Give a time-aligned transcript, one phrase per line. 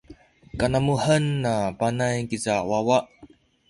[0.59, 2.99] kanamuhen na Panay kiza wawa.